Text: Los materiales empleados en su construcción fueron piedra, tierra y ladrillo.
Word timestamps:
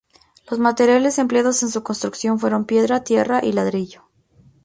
Los 0.49 0.57
materiales 0.59 1.19
empleados 1.19 1.61
en 1.61 1.69
su 1.69 1.83
construcción 1.83 2.39
fueron 2.39 2.65
piedra, 2.65 3.03
tierra 3.03 3.39
y 3.45 3.51
ladrillo. 3.51 4.01